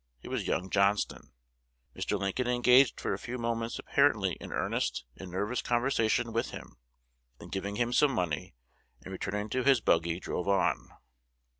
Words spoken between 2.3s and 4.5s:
engaged for a few moments apparently